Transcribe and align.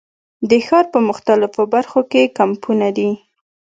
د 0.49 0.51
ښار 0.67 0.85
په 0.93 0.99
مختلفو 1.09 1.61
برخو 1.73 1.99
کې 2.09 2.19
یې 2.23 2.33
کمپونه 2.39 2.87
دي. 2.97 3.09